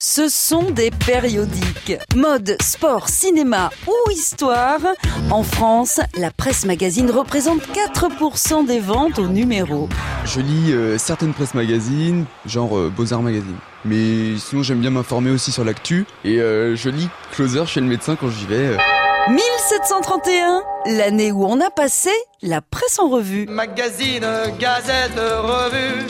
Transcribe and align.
Ce 0.00 0.28
sont 0.28 0.70
des 0.70 0.92
périodiques. 0.92 1.98
Mode, 2.14 2.56
sport, 2.62 3.08
cinéma 3.08 3.68
ou 3.88 4.10
histoire. 4.12 4.78
En 5.28 5.42
France, 5.42 6.00
la 6.16 6.30
presse 6.30 6.64
magazine 6.66 7.10
représente 7.10 7.62
4% 7.62 8.64
des 8.64 8.78
ventes 8.78 9.18
au 9.18 9.26
numéro. 9.26 9.88
Je 10.24 10.40
lis 10.40 10.72
euh, 10.72 10.98
certaines 10.98 11.34
presses 11.34 11.54
magazines, 11.54 12.26
genre 12.46 12.78
euh, 12.78 12.92
Beaux-Arts 12.96 13.22
Magazine. 13.22 13.56
Mais 13.84 14.36
sinon, 14.38 14.62
j'aime 14.62 14.78
bien 14.78 14.90
m'informer 14.90 15.32
aussi 15.32 15.50
sur 15.50 15.64
l'actu. 15.64 16.06
Et 16.24 16.40
euh, 16.40 16.76
je 16.76 16.90
lis 16.90 17.08
Closer 17.32 17.66
chez 17.66 17.80
le 17.80 17.86
médecin 17.86 18.14
quand 18.14 18.30
j'y 18.30 18.46
vais. 18.46 18.76
1731, 19.28 20.62
l'année 20.96 21.32
où 21.32 21.44
on 21.44 21.60
a 21.60 21.70
passé 21.70 22.10
la 22.40 22.60
presse 22.60 23.00
en 23.00 23.08
revue. 23.08 23.46
Magazine, 23.48 24.28
gazette, 24.60 25.16
revue, 25.16 26.06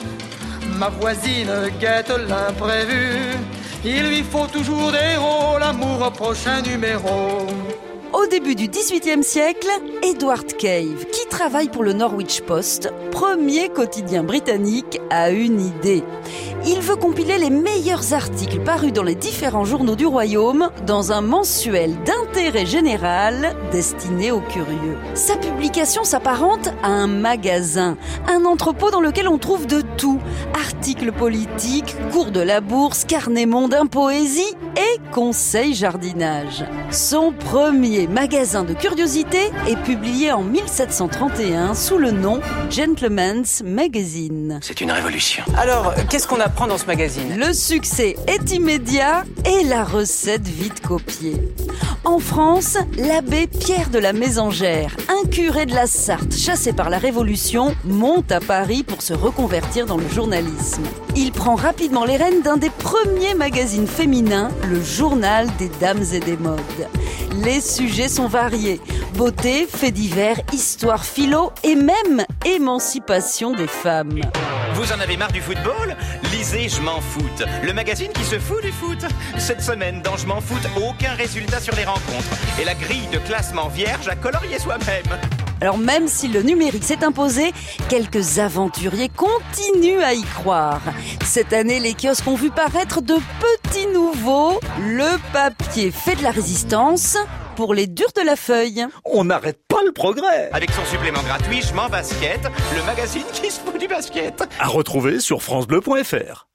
ma 0.77 0.91
voisine 0.91 1.71
guette 1.81 2.13
l'imprévu. 2.29 3.39
Il 3.85 4.09
lui 4.09 4.25
faut 4.25 4.47
toujours 4.47 4.91
des 4.91 5.15
héros, 5.15 5.57
l'amour 5.59 6.09
au 6.09 6.11
prochain 6.11 6.61
numéro. 6.63 7.47
Au 8.13 8.27
début 8.27 8.57
du 8.57 8.69
XVIIIe 8.69 9.23
siècle, 9.23 9.69
Edward 10.03 10.47
Cave, 10.57 11.05
qui 11.13 11.29
travaille 11.29 11.69
pour 11.69 11.85
le 11.85 11.93
Norwich 11.93 12.41
Post, 12.41 12.91
premier 13.13 13.69
quotidien 13.69 14.25
britannique, 14.25 14.99
a 15.11 15.31
une 15.31 15.61
idée. 15.61 16.03
Il 16.67 16.81
veut 16.81 16.97
compiler 16.97 17.39
les 17.39 17.51
meilleurs 17.51 18.15
articles 18.15 18.61
parus 18.61 18.93
dans 18.93 19.03
les 19.03 19.15
différents 19.15 19.65
journaux 19.65 19.95
du 19.95 20.07
royaume 20.07 20.71
dans 20.87 21.13
un 21.13 21.21
mensuel 21.21 21.95
d'intérêt 22.05 22.67
général 22.67 23.55
destiné 23.71 24.33
aux 24.33 24.41
curieux. 24.41 24.97
Sa 25.15 25.37
publication 25.37 26.03
s'apparente 26.03 26.71
à 26.83 26.89
un 26.89 27.07
magasin, 27.07 27.97
un 28.27 28.45
entrepôt 28.45 28.91
dans 28.91 29.01
lequel 29.01 29.29
on 29.29 29.39
trouve 29.39 29.67
de 29.67 29.83
tout. 29.97 30.19
Articles 30.69 31.13
politiques, 31.13 31.97
cours 32.13 32.31
de 32.31 32.41
la 32.41 32.61
bourse, 32.61 33.07
carnet 33.07 33.47
mondain, 33.47 33.87
poésie 33.87 34.55
et 34.79 35.01
conseils 35.13 35.75
jardinage. 35.75 36.65
Son 36.91 37.33
premier 37.33 38.07
magasin 38.07 38.63
de 38.63 38.75
curiosités 38.75 39.51
est 39.67 39.83
publié 39.83 40.31
en 40.31 40.43
1731 40.43 41.75
sous 41.75 41.99
le 41.99 42.13
nom 42.13 42.41
Gentleman's 42.71 43.63
Magazine. 43.65 44.61
C'est 44.63 44.81
une 44.81 44.93
révolution. 44.93 45.43
Alors, 45.57 45.95
qu'est-ce 46.09 46.29
qu'on 46.29 46.41
apprend 46.41 46.69
dans 46.69 46.79
ce 46.79 46.87
magazine? 46.87 47.37
Le 47.37 47.53
succès 47.53 48.17
est 48.29 48.53
immédiat 48.53 49.25
et 49.45 49.65
la 49.65 49.83
recette 49.85 50.47
vite 50.47 50.81
copiée. 50.81 51.37
En 52.05 52.21
France, 52.21 52.79
l'abbé 52.97 53.49
Pierre 53.49 53.91
de 53.91 53.99
la 53.99 54.13
Mésangère, 54.13 54.97
un 55.09 55.29
curé 55.29 55.67
de 55.67 55.75
la 55.75 55.87
Sarthe 55.87 56.37
chassé 56.37 56.73
par 56.73 56.89
la 56.89 56.99
Révolution, 56.99 57.75
monte 57.85 58.31
à 58.31 58.41
Paris 58.41 58.85
pour 58.85 59.03
se 59.03 59.13
reconvertir 59.13 59.87
dans 59.87 59.97
le 59.97 60.09
journalisme. 60.09 60.85
Il 61.21 61.33
prend 61.33 61.57
rapidement 61.57 62.05
les 62.05 62.17
rênes 62.17 62.43
d'un 62.43 62.57
des 62.57 62.71
premiers 62.71 63.35
magazines 63.35 63.89
féminins, 63.89 64.53
le 64.71 64.81
Journal 64.81 65.49
des 65.59 65.69
Dames 65.81 66.05
et 66.13 66.21
des 66.21 66.37
Modes. 66.37 66.61
Les 67.43 67.61
sujets 67.61 68.09
sont 68.09 68.29
variés. 68.29 68.81
Beauté, 69.15 69.67
faits 69.67 69.95
divers, 69.95 70.37
histoire, 70.53 71.05
philo 71.05 71.51
et 71.65 71.75
même 71.75 72.25
émancipation 72.47 73.51
des 73.53 73.67
femmes. 73.67 74.21
Vous 74.75 74.93
en 74.93 75.01
avez 75.01 75.17
marre 75.17 75.33
du 75.33 75.41
football? 75.41 75.97
Lisez 76.31 76.69
Je 76.69 76.81
m'en 76.81 77.01
foute, 77.01 77.43
le 77.65 77.73
magazine 77.73 78.13
qui 78.15 78.25
se 78.25 78.39
fout 78.39 78.63
du 78.63 78.71
foot. 78.71 79.05
Cette 79.39 79.61
semaine, 79.61 80.01
dans 80.03 80.17
Je 80.17 80.27
m'en 80.27 80.41
foute, 80.41 80.69
aucun 80.77 81.15
résultat 81.15 81.59
sur 81.59 81.75
les 81.75 81.85
rencontres. 81.85 82.31
Et 82.61 82.65
la 82.65 82.77
grille 82.77 83.09
de 83.13 83.19
classement 83.19 83.67
vierge 83.67 84.07
à 84.07 84.15
colorier 84.15 84.61
soi-même. 84.61 85.19
Alors 85.61 85.79
même 85.79 86.09
si 86.09 86.29
le 86.29 86.43
numérique 86.43 86.85
s'est 86.85 87.05
imposé, 87.05 87.53
quelques 87.89 88.39
aventuriers 88.39 89.09
continuent 89.09 90.03
à 90.03 90.15
y 90.15 90.23
croire. 90.23 90.81
Cette 91.25 91.53
année, 91.53 91.81
les 91.81 91.95
kiosques 91.95 92.27
ont 92.27 92.37
vu 92.37 92.51
paraître 92.51 93.01
de 93.03 93.15
petits 93.15 93.87
nouveaux. 93.89 94.61
Le 94.81 95.19
papier 95.33 95.91
fait 95.91 96.17
de 96.17 96.23
la 96.23 96.31
résistance 96.31 97.17
pour 97.57 97.75
les 97.75 97.89
durs 97.89 98.13
de 98.17 98.23
la 98.25 98.37
feuille. 98.37 98.87
On 99.05 99.25
n'arrête 99.25 99.61
pas 99.67 99.83
le 99.85 99.93
progrès 99.93 100.49
Avec 100.53 100.71
son 100.71 100.85
supplément 100.85 101.23
gratuit 101.23 101.61
Je 101.61 101.75
m'en 101.75 101.89
basket, 101.89 102.41
le 102.77 102.85
magazine 102.87 103.25
qui 103.33 103.51
se 103.51 103.61
fout 103.61 103.79
du 103.79 103.89
basket. 103.89 104.45
À 104.61 104.69
retrouver 104.69 105.19
sur 105.19 105.43
francebleu.fr 105.43 106.48